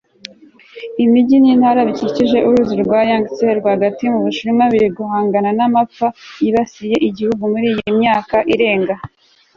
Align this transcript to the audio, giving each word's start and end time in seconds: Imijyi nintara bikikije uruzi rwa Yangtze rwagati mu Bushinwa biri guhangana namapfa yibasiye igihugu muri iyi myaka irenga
Imijyi 1.03 1.35
nintara 1.41 1.81
bikikije 1.89 2.37
uruzi 2.47 2.75
rwa 2.83 2.99
Yangtze 3.09 3.45
rwagati 3.59 4.03
mu 4.13 4.19
Bushinwa 4.25 4.63
biri 4.71 4.87
guhangana 4.97 5.49
namapfa 5.57 6.07
yibasiye 6.43 6.95
igihugu 7.07 7.43
muri 7.53 7.67
iyi 7.73 7.91
myaka 7.99 8.35
irenga 8.53 8.95